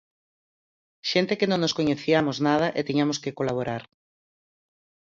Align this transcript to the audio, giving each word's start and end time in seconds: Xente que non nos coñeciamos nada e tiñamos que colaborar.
Xente 1.09 1.37
que 1.39 1.49
non 1.49 1.59
nos 1.61 1.75
coñeciamos 1.77 2.37
nada 2.47 2.67
e 2.79 2.81
tiñamos 2.87 3.17
que 3.23 3.35
colaborar. 3.39 3.83